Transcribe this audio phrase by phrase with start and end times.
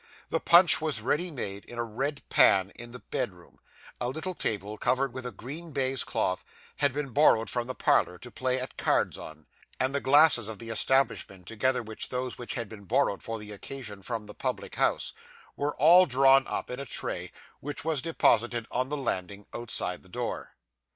[0.29, 3.59] The punch was ready made in a red pan in the bedroom;
[3.99, 6.43] a little table, covered with a green baize cloth,
[6.77, 9.45] had been borrowed from the parlour, to play at cards on;
[9.79, 13.51] and the glasses of the establishment, together with those which had been borrowed for the
[13.51, 15.13] occasion from the public house,
[15.55, 20.09] were all drawn up in a tray, which was deposited on the landing outside the
[20.09, 20.55] door.